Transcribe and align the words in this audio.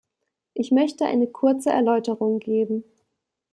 Ich 0.55 0.71
möchte 0.71 1.05
eine 1.05 1.27
kurze 1.27 1.69
Erläuterung 1.69 2.39
geben. 2.39 2.83